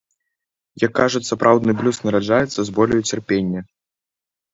[0.83, 3.61] Як кажуць, сапраўдны блюз нараджаецца з болю і цярпення.